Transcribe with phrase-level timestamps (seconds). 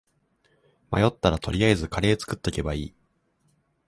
[0.91, 2.95] 迷ったら取りあえずカレー作っとけばいい